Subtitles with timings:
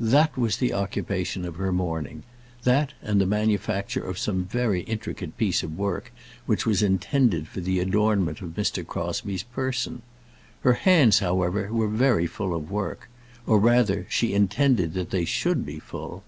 [0.00, 2.24] That was the occupation of her morning;
[2.64, 6.12] that, and the manufacture of some very intricate piece of work
[6.46, 8.84] which was intended for the adornment of Mr.
[8.84, 10.02] Crosbie's person.
[10.62, 13.08] Her hands, however, were very full of work;
[13.46, 16.24] or, rather, she intended that they should be full.